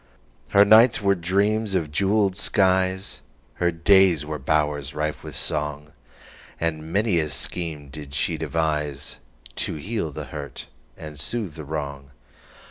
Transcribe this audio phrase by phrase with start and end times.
[0.47, 3.21] Her nights were dreams of jeweled skies,
[3.61, 5.91] Her days were bowers rife with song,
[6.59, 10.65] And many a scheme did she deviseTo heal the hurt
[10.97, 12.09] and soothe the wrong.